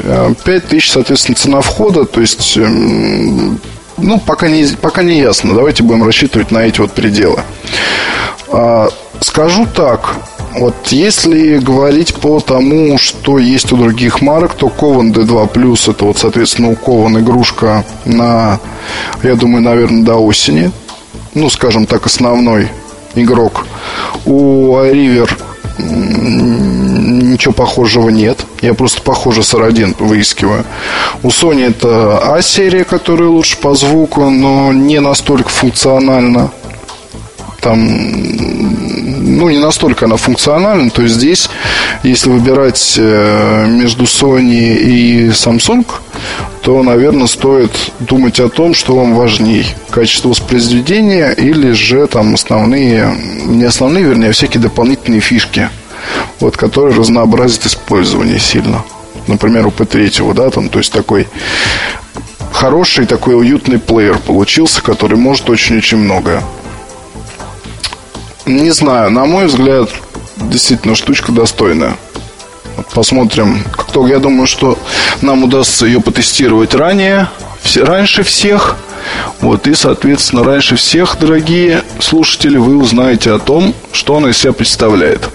5 0.45 0.73
а 0.73 0.81
соответственно, 0.81 1.37
цена 1.37 1.61
входа, 1.61 2.07
то 2.07 2.23
есть, 2.23 2.57
эм, 2.57 3.61
ну, 3.99 4.19
пока 4.19 4.49
не, 4.49 4.65
пока 4.81 5.03
не 5.03 5.19
ясно. 5.19 5.55
Давайте 5.55 5.83
будем 5.83 6.05
рассчитывать 6.05 6.51
на 6.51 6.59
эти 6.59 6.81
вот 6.81 6.93
пределы. 6.93 7.43
Скажу 9.21 9.67
так, 9.75 10.17
вот 10.59 10.75
если 10.89 11.59
говорить 11.59 12.15
по 12.15 12.41
тому, 12.41 12.99
что 12.99 13.39
есть 13.39 13.73
у 13.73 13.77
других 13.77 14.23
марок, 14.23 14.55
то 14.55 14.69
Кован 14.69 15.13
D2 15.13 15.53
Plus 15.53 15.91
это 15.91 16.05
вот, 16.05 16.19
соответственно, 16.19 16.71
у 16.71 16.77
Кован 16.77 17.19
игрушка 17.19 17.85
на, 18.05 18.59
я 19.23 19.35
думаю, 19.35 19.63
наверное, 19.63 20.05
до 20.05 20.17
осени. 20.17 20.71
Ну, 21.35 21.51
скажем 21.51 21.87
так, 21.87 22.07
основной 22.07 22.71
игрок. 23.15 23.67
У 24.25 24.75
iRiver 24.77 25.31
ничего 25.79 27.53
похожего 27.53 28.09
нет. 28.09 28.39
Я 28.63 28.75
просто 28.75 29.03
похоже 29.03 29.43
с 29.43 29.53
R1 29.53 29.97
выискиваю. 29.99 30.65
У 31.23 31.29
Sony 31.29 31.67
это 31.69 32.35
А-серия, 32.35 32.85
которая 32.85 33.29
лучше 33.29 33.59
по 33.59 33.75
звуку, 33.75 34.31
но 34.31 34.73
не 34.73 35.01
настолько 35.01 35.51
функциональна. 35.51 36.51
Там, 37.61 37.81
ну, 39.27 39.49
не 39.51 39.59
настолько 39.59 40.07
она 40.07 40.17
функциональна. 40.17 40.91
То 40.91 41.03
есть 41.03 41.17
здесь, 41.17 41.51
если 42.03 42.31
выбирать 42.31 42.95
э, 42.97 43.67
между 43.67 44.05
Sony 44.05 44.77
и 44.77 45.29
Samsung, 45.29 45.85
то, 46.63 46.83
наверное, 46.83 47.27
стоит 47.27 47.73
думать 48.01 48.41
о 48.41 48.49
том, 48.49 48.75
что 48.75 48.97
вам 48.97 49.15
важней. 49.15 49.67
Качество 49.91 50.31
воспроизведения 50.31 51.31
или 51.31 51.73
же 51.73 52.07
там 52.07 52.35
основные, 52.35 53.15
не 53.45 53.65
основные, 53.65 54.05
вернее, 54.05 54.31
а 54.31 54.33
всякие 54.33 54.63
дополнительные 54.63 55.21
фишки, 55.21 55.69
вот, 56.41 56.57
которые 56.57 56.97
разнообразят 56.97 57.67
использование 57.67 58.39
сильно. 58.39 58.85
Например, 59.27 59.67
у 59.67 59.71
P3, 59.71 60.35
да, 60.35 60.51
там, 60.51 60.69
то 60.69 60.79
есть 60.79 60.93
такой 60.93 61.27
хороший, 62.53 63.07
такой 63.07 63.37
уютный 63.37 63.79
плеер 63.79 64.19
получился, 64.19 64.83
который 64.83 65.19
может 65.19 65.51
очень-очень 65.51 65.99
многое. 65.99 66.43
Не 68.47 68.71
знаю, 68.71 69.11
на 69.11 69.25
мой 69.25 69.47
взгляд, 69.47 69.91
действительно 70.37 70.95
штучка 70.95 71.33
достойная. 71.33 71.97
Посмотрим. 72.95 73.65
Кто, 73.73 74.07
я 74.07 74.21
думаю, 74.21 74.47
что 74.47 74.79
нам 75.21 75.43
удастся 75.43 75.85
ее 75.85 76.01
потестировать 76.01 76.73
ранее, 76.73 77.29
все, 77.61 77.83
раньше 77.83 78.23
всех. 78.23 78.77
Вот, 79.41 79.67
и, 79.67 79.75
соответственно, 79.75 80.45
раньше 80.45 80.77
всех, 80.77 81.17
дорогие 81.19 81.83
слушатели, 81.99 82.57
вы 82.57 82.77
узнаете 82.77 83.33
о 83.33 83.41
том, 83.41 83.75
что 83.91 84.17
она 84.17 84.31
из 84.31 84.39
себя 84.39 84.53
представляет. 84.53 85.29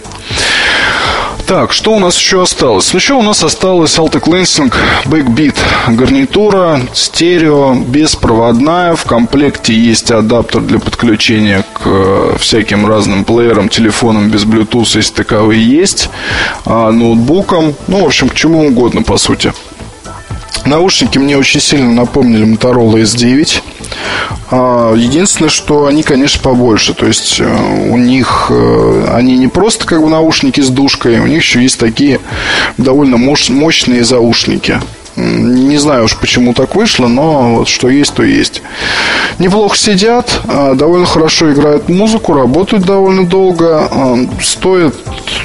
Так, 1.52 1.74
что 1.74 1.92
у 1.92 2.00
нас 2.00 2.18
еще 2.18 2.44
осталось? 2.44 2.94
Ну, 2.94 3.00
еще 3.00 3.14
у 3.14 3.22
нас 3.22 3.44
осталась 3.44 3.98
Alta 3.98 4.22
Cleansing 4.22 4.74
Backbeat 5.04 5.58
гарнитура, 5.90 6.80
стерео, 6.94 7.76
беспроводная. 7.76 8.96
В 8.96 9.04
комплекте 9.04 9.74
есть 9.74 10.12
адаптер 10.12 10.62
для 10.62 10.80
подключения 10.80 11.66
к 11.74 11.82
э, 11.84 12.36
всяким 12.40 12.88
разным 12.88 13.26
плеерам, 13.26 13.68
телефонам 13.68 14.30
без 14.30 14.46
Bluetooth, 14.46 14.96
если 14.96 15.12
таковые 15.12 15.62
есть, 15.62 16.10
а, 16.64 16.90
ноутбукам, 16.90 17.76
ну, 17.90 18.02
в 18.02 18.06
общем, 18.06 18.30
к 18.30 18.34
чему 18.34 18.68
угодно, 18.68 19.04
по 19.04 19.18
сути. 19.18 19.52
Наушники 20.66 21.18
мне 21.18 21.38
очень 21.38 21.60
сильно 21.60 21.92
напомнили 21.92 22.46
Motorola 22.46 23.02
S9. 23.02 23.62
А, 24.52 24.94
единственное, 24.94 25.50
что 25.50 25.88
они, 25.88 26.04
конечно, 26.04 26.42
побольше. 26.44 26.94
То 26.94 27.08
есть 27.08 27.40
э, 27.40 27.90
у 27.90 27.98
них 27.98 28.48
э, 28.50 29.06
они 29.14 29.38
не 29.38 29.48
просто 29.48 29.88
как 29.88 30.02
бы 30.02 30.10
наушники 30.10 30.60
с 30.60 30.68
душкой, 30.68 31.20
у 31.20 31.26
них 31.26 31.42
еще 31.42 31.62
есть 31.62 31.80
такие 31.80 32.20
довольно 32.78 33.18
мощные 33.18 34.04
заушники. 34.04 34.80
Не 35.16 35.78
знаю 35.78 36.06
уж, 36.06 36.18
почему 36.18 36.54
так 36.54 36.76
вышло, 36.76 37.08
но 37.08 37.56
вот 37.56 37.68
что 37.68 37.90
есть, 37.90 38.14
то 38.14 38.24
есть. 38.24 38.62
Неплохо 39.40 39.78
сидят, 39.78 40.42
а, 40.48 40.74
довольно 40.74 41.06
хорошо 41.06 41.52
играют 41.52 41.90
музыку, 41.90 42.34
работают 42.34 42.86
довольно 42.86 43.26
долго, 43.26 43.88
а, 43.92 44.18
стоят, 44.42 44.96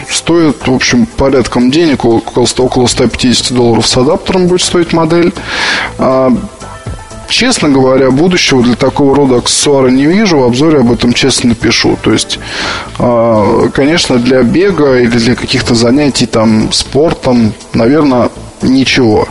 стоят, 0.09 0.67
в 0.67 0.73
общем, 0.73 1.07
порядком 1.07 1.71
денег, 1.71 2.05
около, 2.05 2.47
около 2.59 2.87
150 2.87 3.53
долларов 3.57 3.87
с 3.87 3.97
адаптером 3.97 4.47
будет 4.47 4.63
стоить 4.63 4.93
модель. 4.93 5.33
А, 7.27 7.33
честно 7.33 7.69
говоря, 7.69 8.11
будущего 8.11 8.63
для 8.63 8.75
такого 8.75 9.15
рода 9.15 9.37
аксессуара 9.37 9.89
не 9.89 10.07
вижу. 10.07 10.39
В 10.39 10.45
обзоре 10.45 10.79
об 10.79 10.93
этом 10.93 11.13
честно 11.13 11.51
напишу. 11.51 11.97
То 12.03 12.13
есть, 12.13 12.39
конечно, 13.75 14.19
для 14.19 14.43
бега 14.43 14.99
или 14.99 15.19
для 15.19 15.35
каких-то 15.35 15.75
занятий 15.75 16.27
там 16.27 16.73
спортом, 16.73 17.53
наверное, 17.73 18.31
ничего. 18.63 19.29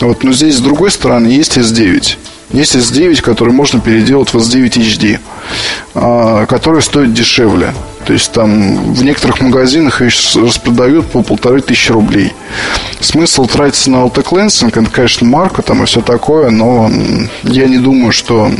Вот, 0.00 0.22
но 0.22 0.32
здесь, 0.32 0.56
с 0.56 0.60
другой 0.60 0.90
стороны, 0.90 1.26
есть 1.28 1.58
S9. 1.58 2.16
Есть 2.52 2.74
S9, 2.74 3.22
который 3.22 3.54
можно 3.54 3.80
переделать 3.80 4.32
в 4.32 4.36
S9 4.36 4.70
HD, 4.70 5.18
а, 5.94 6.46
который 6.46 6.82
стоит 6.82 7.12
дешевле. 7.12 7.72
То 8.06 8.12
есть 8.12 8.32
там 8.32 8.92
в 8.92 9.04
некоторых 9.04 9.40
магазинах 9.40 10.02
их 10.02 10.12
распродают 10.34 11.06
по 11.06 11.22
полторы 11.22 11.60
тысячи 11.60 11.92
рублей. 11.92 12.32
Смысл 13.00 13.46
тратиться 13.46 13.90
на 13.90 14.04
автоклинсинг, 14.04 14.76
это, 14.76 14.90
конечно, 14.90 15.26
марка 15.26 15.62
там 15.62 15.82
и 15.82 15.86
все 15.86 16.02
такое, 16.02 16.50
но 16.50 16.90
я 17.42 17.66
не 17.66 17.78
думаю, 17.78 18.12
что 18.12 18.50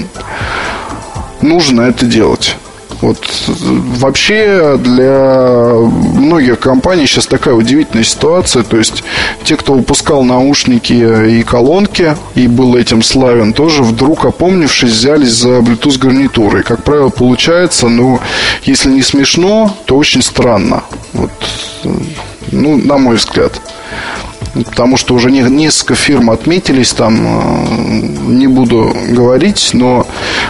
нужно 1.42 1.82
это 1.82 2.06
делать. 2.06 2.56
Вот 3.00 3.18
вообще 3.46 4.76
для 4.76 5.72
многих 5.74 6.58
компаний 6.58 7.06
сейчас 7.06 7.26
такая 7.26 7.54
удивительная 7.54 8.04
ситуация. 8.04 8.62
То 8.62 8.76
есть 8.76 9.02
те, 9.44 9.56
кто 9.56 9.72
выпускал 9.72 10.22
наушники 10.22 10.92
и 10.92 11.42
колонки 11.42 12.14
и 12.34 12.46
был 12.46 12.76
этим 12.76 13.02
славен, 13.02 13.54
тоже 13.54 13.82
вдруг 13.82 14.26
опомнившись, 14.26 14.92
взялись 14.92 15.32
за 15.32 15.60
Bluetooth 15.60 15.98
гарнитуры. 15.98 16.60
И, 16.60 16.62
как 16.62 16.82
правило, 16.82 17.08
получается, 17.08 17.88
ну, 17.88 18.20
если 18.64 18.90
не 18.90 19.02
смешно, 19.02 19.74
то 19.86 19.96
очень 19.96 20.22
странно. 20.22 20.84
Вот, 21.14 21.30
ну, 22.52 22.76
на 22.76 22.98
мой 22.98 23.16
взгляд 23.16 23.60
потому 24.54 24.96
что 24.96 25.14
уже 25.14 25.30
несколько 25.30 25.94
фирм 25.94 26.30
отметились 26.30 26.92
там, 26.92 27.20
э, 27.24 28.00
не 28.28 28.46
буду 28.46 28.94
говорить, 29.10 29.70
но 29.72 30.06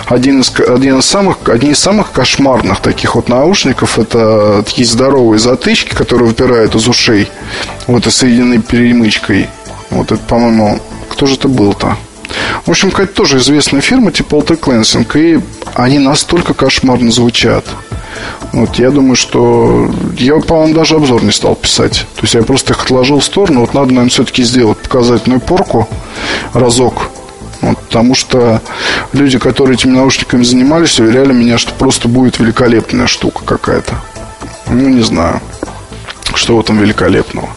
один 0.06 0.40
из, 0.40 0.52
один 0.58 0.98
из 0.98 1.06
самых, 1.06 1.48
одни 1.48 1.70
из 1.70 1.78
самых 1.78 2.12
кошмарных 2.12 2.80
таких 2.80 3.14
вот 3.14 3.28
наушников 3.28 3.98
это 3.98 4.62
такие 4.64 4.86
здоровые 4.86 5.38
затычки, 5.38 5.94
которые 5.94 6.28
выпирают 6.28 6.74
из 6.74 6.88
ушей, 6.88 7.28
вот 7.86 8.06
и 8.06 8.10
соединены 8.10 8.60
перемычкой. 8.60 9.48
Вот 9.90 10.12
это, 10.12 10.22
по-моему, 10.22 10.78
кто 11.08 11.26
же 11.26 11.34
это 11.34 11.48
был-то? 11.48 11.96
В 12.64 12.70
общем, 12.70 12.90
какая-то 12.90 13.14
тоже 13.14 13.38
известная 13.38 13.80
фирма, 13.80 14.12
типа 14.12 14.36
Alta 14.36 14.58
Cleansing, 14.58 15.06
и 15.14 15.40
они 15.74 15.98
настолько 15.98 16.54
кошмарно 16.54 17.10
звучат. 17.10 17.64
Вот, 18.52 18.76
я 18.76 18.90
думаю, 18.90 19.16
что 19.16 19.90
я, 20.18 20.36
по-моему, 20.40 20.74
даже 20.74 20.96
обзор 20.96 21.22
не 21.22 21.30
стал 21.30 21.54
писать. 21.54 22.06
То 22.16 22.22
есть 22.22 22.34
я 22.34 22.42
просто 22.42 22.72
их 22.72 22.82
отложил 22.82 23.20
в 23.20 23.24
сторону. 23.24 23.60
Вот 23.60 23.74
надо, 23.74 23.88
наверное, 23.88 24.10
все-таки 24.10 24.42
сделать 24.42 24.78
показательную 24.78 25.40
порку 25.40 25.88
разок. 26.52 27.10
Вот, 27.60 27.78
потому 27.78 28.14
что 28.14 28.60
люди, 29.12 29.38
которые 29.38 29.74
этими 29.74 29.92
наушниками 29.92 30.42
занимались, 30.42 30.98
уверяли 30.98 31.32
меня, 31.32 31.58
что 31.58 31.72
просто 31.74 32.08
будет 32.08 32.38
великолепная 32.38 33.06
штука 33.06 33.44
какая-то. 33.44 33.94
Ну, 34.68 34.88
не 34.88 35.02
знаю, 35.02 35.40
что 36.34 36.56
в 36.56 36.60
этом 36.60 36.78
великолепного. 36.78 37.48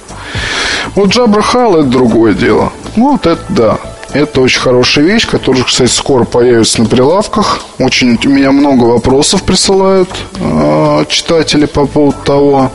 Вот 0.95 1.09
Jabra 1.09 1.43
Hall 1.53 1.79
это 1.79 1.89
другое 1.89 2.33
дело. 2.33 2.71
Ну, 2.95 3.13
вот 3.13 3.25
это 3.25 3.41
да. 3.49 3.79
Это 4.13 4.41
очень 4.41 4.59
хорошая 4.59 5.05
вещь, 5.05 5.27
которая, 5.27 5.63
кстати, 5.63 5.89
скоро 5.89 6.23
появится 6.23 6.81
на 6.81 6.87
прилавках. 6.87 7.61
Очень 7.79 8.19
у 8.23 8.29
меня 8.29 8.51
много 8.51 8.83
вопросов 8.83 9.41
присылают 9.41 10.09
э, 10.35 11.05
читатели 11.09 11.65
по 11.65 11.87
поводу 11.87 12.17
того, 12.23 12.71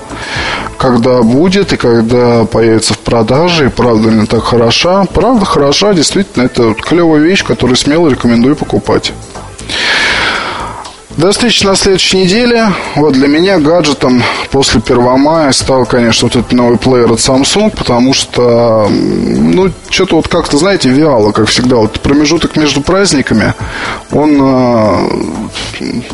когда 0.78 1.22
будет 1.22 1.72
и 1.72 1.76
когда 1.76 2.44
появится 2.44 2.94
в 2.94 2.98
продаже, 2.98 3.66
и 3.66 3.70
правда 3.70 4.08
ли 4.08 4.16
она 4.16 4.26
так 4.26 4.42
хороша. 4.42 5.04
Правда 5.14 5.44
хороша, 5.44 5.94
действительно, 5.94 6.42
это 6.42 6.74
клевая 6.74 7.20
вещь, 7.20 7.44
которую 7.44 7.76
смело 7.76 8.08
рекомендую 8.08 8.56
покупать. 8.56 9.12
До 11.18 11.32
встречи 11.32 11.66
на 11.66 11.74
следующей 11.74 12.18
неделе. 12.18 12.68
Вот 12.94 13.14
для 13.14 13.26
меня 13.26 13.58
гаджетом 13.58 14.22
после 14.52 14.80
1 14.80 15.18
мая 15.18 15.50
стал, 15.50 15.84
конечно, 15.84 16.28
вот 16.28 16.36
этот 16.36 16.52
новый 16.52 16.78
плеер 16.78 17.10
от 17.10 17.18
Samsung, 17.18 17.76
потому 17.76 18.14
что, 18.14 18.88
ну, 18.88 19.72
что-то 19.90 20.14
вот 20.14 20.28
как-то, 20.28 20.58
знаете, 20.58 20.90
вяло, 20.90 21.32
как 21.32 21.48
всегда. 21.48 21.78
Вот 21.78 21.98
промежуток 21.98 22.54
между 22.54 22.82
праздниками, 22.82 23.54
он 24.12 24.38
э, 24.40 25.10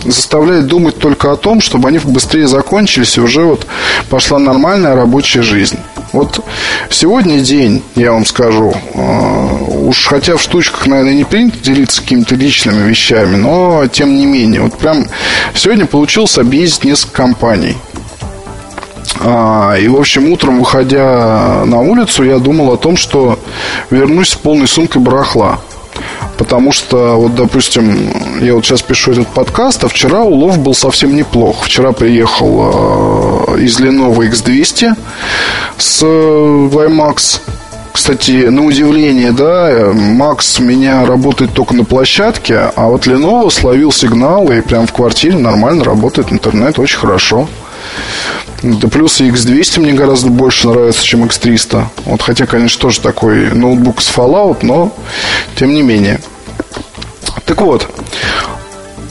заставляет 0.07 0.69
думать 0.69 0.99
только 0.99 1.33
о 1.33 1.37
том, 1.37 1.61
чтобы 1.61 1.91
они 1.91 1.99
быстрее 1.99 2.49
закончились, 2.49 3.19
и 3.19 3.21
уже 3.21 3.43
вот 3.43 3.67
пошла 4.09 4.39
нормальная 4.39 4.95
рабочая 4.95 5.43
жизнь. 5.43 5.77
Вот 6.15 6.45
сегодня 6.91 7.41
день, 7.41 7.83
я 7.97 8.13
вам 8.13 8.25
скажу, 8.25 8.73
э, 8.95 9.59
уж 9.85 10.07
хотя 10.07 10.37
в 10.37 10.41
штучках, 10.41 10.87
наверное, 10.87 11.15
не 11.15 11.25
принято 11.25 11.59
делиться 11.59 12.01
какими-то 12.01 12.37
личными 12.37 12.89
вещами, 12.89 13.35
но 13.35 13.89
тем 13.89 14.15
не 14.15 14.25
менее, 14.25 14.61
вот 14.61 14.79
прям 14.79 15.09
сегодня 15.57 15.87
получилось 15.87 16.39
объездить 16.39 16.85
несколько 16.85 17.17
компаний. 17.17 17.77
А, 19.23 19.75
и, 19.77 19.89
в 19.89 19.97
общем, 19.97 20.31
утром, 20.31 20.61
выходя 20.61 21.65
на 21.65 21.81
улицу, 21.81 22.23
я 22.23 22.39
думал 22.39 22.73
о 22.73 22.77
том, 22.77 22.97
что 22.97 23.41
вернусь 23.91 24.29
с 24.29 24.35
полной 24.37 24.69
сумкой 24.69 25.03
барахла. 25.03 25.59
Потому 26.39 26.73
что, 26.73 27.17
вот, 27.17 27.35
допустим, 27.35 28.13
я 28.41 28.55
вот 28.55 28.65
сейчас 28.65 28.83
пишу 28.83 29.13
этот 29.13 29.29
подкаст, 29.29 29.85
а 29.85 29.89
вчера 29.89 30.23
улов 30.23 30.59
был 30.59 30.75
совсем 30.75 31.15
неплох. 31.15 31.65
Вчера 31.65 31.93
приехал 31.93 33.55
э, 33.57 33.61
из 33.61 33.81
Lenovo 33.81 34.29
X200 34.29 34.97
с 35.79 36.03
WiMAX. 36.03 37.41
Кстати, 37.93 38.49
на 38.49 38.65
удивление, 38.65 39.31
да, 39.31 39.93
Макс 39.95 40.59
у 40.59 40.65
меня 40.65 41.07
работает 41.07 41.53
только 41.53 41.75
на 41.75 41.85
площадке, 41.85 42.73
а 42.75 42.89
вот 42.89 43.07
Lenovo 43.07 43.51
словил 43.51 43.93
сигнал 43.93 44.51
и 44.51 44.61
прям 44.63 44.89
в 44.89 44.93
квартире 44.93 45.39
нормально 45.39 45.85
работает 45.85 46.33
интернет, 46.33 46.79
очень 46.79 46.99
хорошо. 46.99 47.49
Да 48.63 48.89
плюс 48.89 49.21
X200 49.21 49.81
мне 49.81 49.93
гораздо 49.93 50.31
больше 50.31 50.69
нравится, 50.69 51.05
чем 51.05 51.25
X300. 51.25 51.85
Вот, 52.07 52.23
хотя, 52.23 52.47
конечно, 52.47 52.81
тоже 52.81 53.01
такой 53.01 53.53
ноутбук 53.53 54.01
с 54.03 54.11
Fallout, 54.11 54.59
но 54.63 54.93
тем 55.55 55.73
не 55.75 55.83
менее. 55.83 56.19
Так 57.45 57.61
вот, 57.61 57.87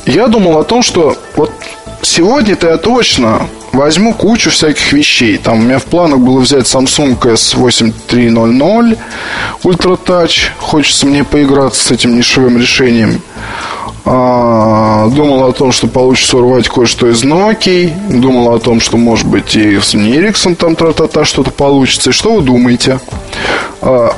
я 0.06 0.28
думал 0.28 0.58
о 0.58 0.64
том, 0.64 0.82
что 0.82 1.16
вот 1.36 1.52
сегодня-то 2.04 2.70
я 2.70 2.78
точно 2.78 3.48
возьму 3.72 4.14
кучу 4.14 4.52
всяких 4.52 4.94
вещей. 4.94 5.38
Там 5.38 5.60
у 5.60 5.62
меня 5.62 5.80
в 5.80 5.86
планах 5.86 6.20
было 6.20 6.40
взять 6.40 6.66
Samsung 6.66 7.20
S8300 7.20 8.98
Ultra 9.64 10.00
Touch. 10.06 10.50
Хочется 10.60 11.06
мне 11.06 11.24
поиграться 11.24 11.84
с 11.84 11.92
этим 11.92 12.16
нишевым 12.16 12.58
решением. 12.58 13.22
А, 14.06 15.08
думал 15.10 15.46
о 15.46 15.54
том, 15.54 15.72
что 15.72 15.88
получится 15.88 16.38
урвать 16.38 16.68
кое-что 16.68 17.10
из 17.10 17.24
Nokia. 17.24 18.20
Думал 18.20 18.54
о 18.54 18.60
том, 18.60 18.82
что, 18.82 18.98
может 18.98 19.28
быть, 19.28 19.56
и 19.56 19.80
с 19.80 19.96
Ericsson 19.96 20.56
там 20.56 20.76
тра-та-та 20.76 21.24
что-то 21.26 21.52
получится. 21.52 22.10
И 22.10 22.14
что 22.14 22.34
вы 22.34 22.42
думаете? 22.42 23.00
А, 23.82 24.16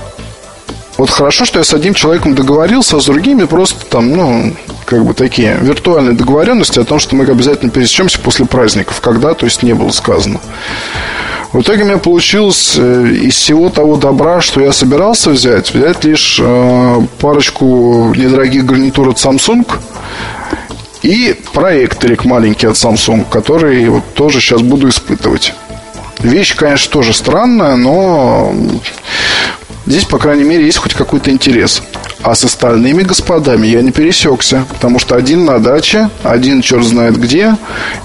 вот 0.98 1.10
хорошо, 1.10 1.46
что 1.46 1.60
я 1.60 1.66
с 1.66 1.74
одним 1.74 1.94
человеком 1.94 2.36
договорился, 2.36 2.98
а 2.98 3.02
с 3.02 3.06
другими 3.06 3.44
просто 3.46 3.86
там, 3.86 4.12
ну, 4.12 4.54
как 4.86 5.04
бы 5.04 5.14
такие 5.14 5.58
виртуальные 5.62 6.14
договоренности 6.14 6.80
о 6.80 6.86
том, 6.86 7.00
что 7.00 7.16
мы 7.16 7.26
обязательно 7.26 7.72
пересечемся 7.72 8.20
после 8.20 8.46
праздников, 8.46 9.02
когда, 9.02 9.34
то 9.34 9.46
есть 9.46 9.62
не 9.64 9.74
было 9.74 9.92
сказано. 9.92 10.40
В 11.52 11.62
итоге 11.62 11.84
у 11.84 11.86
меня 11.86 11.98
получилось 11.98 12.76
э, 12.78 13.08
из 13.24 13.36
всего 13.36 13.70
того 13.70 13.96
добра, 13.96 14.42
что 14.42 14.62
я 14.62 14.74
собирался 14.74 15.30
взять, 15.30 15.74
взять 15.74 16.04
лишь 16.04 16.40
э, 16.42 17.02
парочку 17.20 18.14
недорогих 18.16 18.66
гарнитур 18.66 19.10
от 19.10 19.18
Samsung 19.18 19.66
и 21.02 21.36
проекторик 21.54 22.26
маленький 22.26 22.68
от 22.68 22.76
Samsung, 22.76 23.26
который 23.30 23.88
вот 23.88 24.04
тоже 24.16 24.42
сейчас 24.42 24.62
буду 24.62 24.90
испытывать. 24.90 25.54
Вещь, 26.20 26.56
конечно, 26.56 26.92
тоже 26.92 27.14
странная, 27.14 27.76
но 27.76 28.54
здесь, 29.86 30.06
по 30.06 30.18
крайней 30.18 30.44
мере, 30.44 30.66
есть 30.66 30.78
хоть 30.78 30.94
какой-то 30.94 31.32
интерес. 31.32 31.82
А 32.22 32.34
с 32.34 32.44
остальными 32.44 33.04
господами 33.04 33.68
я 33.68 33.82
не 33.82 33.92
пересекся, 33.92 34.66
потому 34.70 34.98
что 35.00 35.16
один 35.16 35.46
на 35.46 35.60
даче, 35.60 36.10
один 36.24 36.62
черт 36.62 36.84
знает 36.84 37.20
где 37.20 37.56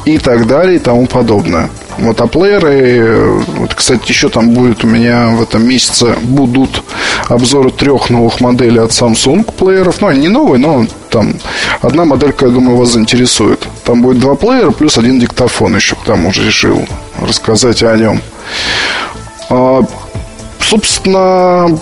и 0.05 0.19
так 0.19 0.47
далее 0.47 0.77
и 0.77 0.79
тому 0.79 1.07
подобное. 1.07 1.71
Вот, 1.99 2.21
а 2.21 2.27
плееры, 2.27 3.43
вот, 3.57 3.75
кстати, 3.75 4.09
еще 4.09 4.29
там 4.31 4.51
будет 4.51 4.85
у 4.85 4.87
меня 4.87 5.29
в 5.29 5.43
этом 5.43 5.67
месяце 5.67 6.17
будут 6.23 6.83
обзоры 7.29 7.71
трех 7.71 8.09
новых 8.09 8.41
моделей 8.41 8.81
от 8.81 8.91
Samsung 8.91 9.45
плееров. 9.53 10.01
Ну, 10.01 10.09
они 10.09 10.21
не 10.21 10.29
новые, 10.29 10.59
но 10.59 10.87
там 11.11 11.35
одна 11.83 12.05
моделька, 12.05 12.47
я 12.47 12.53
думаю, 12.53 12.79
вас 12.79 12.91
заинтересует. 12.91 13.67
Там 13.85 14.01
будет 14.01 14.19
два 14.19 14.35
плеера 14.35 14.71
плюс 14.71 14.97
один 14.97 15.21
диктофон 15.21 15.77
еще, 15.77 15.95
к 15.95 16.05
тому 16.05 16.33
же 16.33 16.47
решил 16.47 16.87
рассказать 17.21 17.83
о 17.83 17.97
нем. 17.97 18.21
Собственно, 20.71 21.81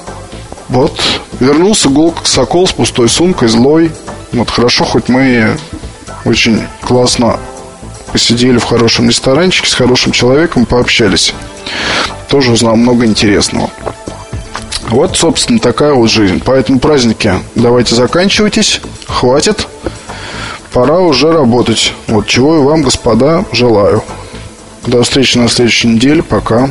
вот, 0.70 0.98
вернулся 1.40 1.90
Гулк 1.90 2.26
Сокол 2.26 2.66
с 2.66 2.72
пустой 2.72 3.10
сумкой, 3.10 3.48
злой. 3.48 3.92
Вот 4.32 4.48
хорошо, 4.48 4.86
хоть 4.86 5.10
мы 5.10 5.58
очень 6.24 6.62
классно 6.80 7.38
посидели 8.14 8.56
в 8.56 8.64
хорошем 8.64 9.10
ресторанчике 9.10 9.68
с 9.68 9.74
хорошим 9.74 10.12
человеком, 10.12 10.64
пообщались. 10.64 11.34
Тоже 12.30 12.50
узнал 12.50 12.76
много 12.76 13.04
интересного. 13.04 13.68
Вот, 14.88 15.18
собственно, 15.18 15.58
такая 15.58 15.92
вот 15.92 16.08
жизнь. 16.08 16.40
Поэтому 16.42 16.78
праздники 16.78 17.34
давайте 17.56 17.94
заканчивайтесь. 17.94 18.80
Хватит. 19.06 19.68
Пора 20.72 21.00
уже 21.00 21.30
работать. 21.30 21.92
Вот 22.06 22.26
чего 22.26 22.56
и 22.56 22.62
вам, 22.62 22.80
господа, 22.80 23.44
желаю. 23.52 24.02
До 24.86 25.02
встречи 25.02 25.36
на 25.36 25.50
следующей 25.50 25.88
неделе. 25.88 26.22
Пока. 26.22 26.70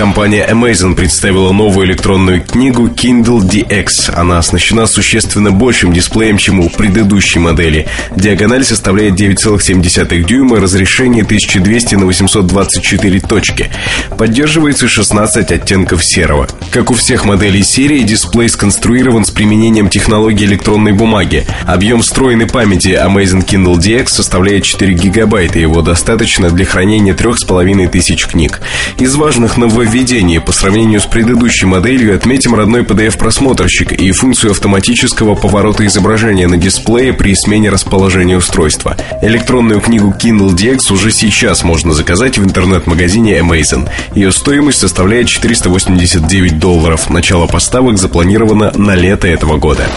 Компания 0.00 0.48
Amazon 0.50 0.94
представила 0.94 1.52
новую 1.52 1.86
электронную 1.86 2.40
книгу 2.40 2.86
Kindle 2.86 3.40
DX. 3.40 4.14
Она 4.14 4.38
оснащена 4.38 4.86
существенно 4.86 5.50
большим 5.50 5.92
дисплеем, 5.92 6.38
чем 6.38 6.60
у 6.60 6.70
предыдущей 6.70 7.38
модели. 7.38 7.86
Диагональ 8.16 8.64
составляет 8.64 9.20
9,7 9.20 10.24
дюйма, 10.24 10.58
разрешение 10.58 11.22
1200 11.22 11.96
на 11.96 12.06
824 12.06 13.20
точки. 13.20 13.70
Поддерживается 14.16 14.88
16 14.88 15.52
оттенков 15.52 16.02
серого. 16.02 16.48
Как 16.70 16.90
у 16.90 16.94
всех 16.94 17.26
моделей 17.26 17.62
серии, 17.62 17.98
дисплей 17.98 18.48
сконструирован 18.48 19.26
с 19.26 19.30
применением 19.30 19.90
технологии 19.90 20.46
электронной 20.46 20.92
бумаги. 20.92 21.44
Объем 21.66 22.00
встроенной 22.00 22.46
памяти 22.46 22.98
Amazon 22.98 23.44
Kindle 23.44 23.76
DX 23.76 24.08
составляет 24.08 24.64
4 24.64 24.94
гигабайта. 24.94 25.58
Его 25.58 25.82
достаточно 25.82 26.48
для 26.48 26.64
хранения 26.64 27.12
3500 27.12 28.24
книг. 28.24 28.62
Из 28.98 29.14
важных 29.14 29.58
нововведений 29.58 29.89
нововведении 29.90 30.38
по 30.38 30.52
сравнению 30.52 31.00
с 31.00 31.06
предыдущей 31.06 31.66
моделью 31.66 32.14
отметим 32.14 32.54
родной 32.54 32.82
PDF-просмотрщик 32.82 33.90
и 33.90 34.12
функцию 34.12 34.52
автоматического 34.52 35.34
поворота 35.34 35.84
изображения 35.84 36.46
на 36.46 36.56
дисплее 36.56 37.12
при 37.12 37.34
смене 37.34 37.70
расположения 37.70 38.36
устройства. 38.36 38.96
Электронную 39.20 39.80
книгу 39.80 40.14
Kindle 40.16 40.54
DX 40.54 40.92
уже 40.92 41.10
сейчас 41.10 41.64
можно 41.64 41.92
заказать 41.92 42.38
в 42.38 42.44
интернет-магазине 42.44 43.40
Amazon. 43.40 43.88
Ее 44.14 44.30
стоимость 44.30 44.78
составляет 44.78 45.26
489 45.26 46.60
долларов. 46.60 47.10
Начало 47.10 47.48
поставок 47.48 47.98
запланировано 47.98 48.70
на 48.76 48.94
лето 48.94 49.26
этого 49.26 49.56
года. 49.56 49.88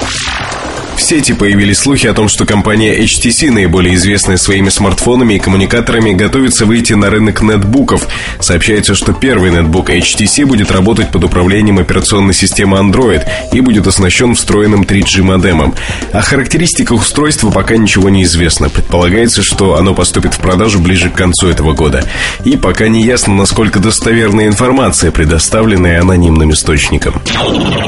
В 0.96 1.02
сети 1.02 1.34
появились 1.34 1.80
слухи 1.80 2.06
о 2.08 2.14
том, 2.14 2.30
что 2.30 2.46
компания 2.46 2.98
HTC, 3.00 3.50
наиболее 3.52 3.96
известная 3.96 4.38
своими 4.38 4.70
смартфонами 4.70 5.34
и 5.34 5.40
коммуникаторами, 5.40 6.14
готовится 6.14 6.66
выйти 6.66 6.94
на 6.94 7.10
рынок 7.10 7.42
нетбуков. 7.42 8.08
Сообщается, 8.40 8.94
что 8.94 9.12
первый 9.14 9.50
нетбук 9.52 9.90
HTC 9.90 10.46
будет 10.46 10.72
работать 10.72 11.12
под 11.12 11.24
управлением 11.24 11.80
операционной 11.80 12.36
системы 12.36 12.78
Android 12.78 13.24
и 13.52 13.60
будет 13.62 13.88
оснащен 13.88 14.36
встроенным 14.36 14.84
3G 14.84 15.24
модемом. 15.24 15.74
О 16.12 16.22
характеристиках 16.22 17.02
устройства 17.02 17.50
пока 17.50 17.76
ничего 17.76 18.10
не 18.10 18.24
известно. 18.24 18.70
Предполагается, 18.70 19.42
что 19.42 19.76
оно 19.78 19.96
поступит 19.96 20.36
в 20.36 20.40
продажу 20.40 20.80
ближе 20.80 21.10
к 21.10 21.16
концу 21.16 21.48
этого 21.48 21.74
года. 21.74 22.06
И 22.46 22.56
пока 22.56 22.88
не 22.88 23.04
ясно, 23.04 23.34
насколько 23.34 23.80
достоверная 23.80 24.46
информация, 24.48 25.12
предоставленная 25.12 26.02
анонимным 26.02 26.52
источником. 26.52 27.22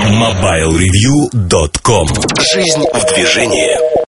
MobileReview.com 0.10 2.08
Жизнь 2.54 2.84
в 3.00 3.06
движении 3.14 4.05